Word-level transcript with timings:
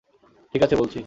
ঠিক 0.53 0.61
আছে 0.63 0.75
বলছি। 0.75 0.99